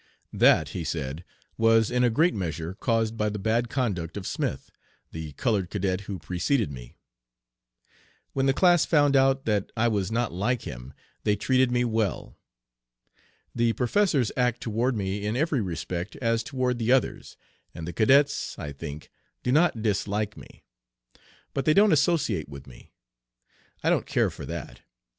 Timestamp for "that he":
0.33-0.83